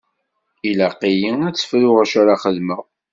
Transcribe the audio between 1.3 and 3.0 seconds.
ad tt-fruɣ acu ara xedmeɣ.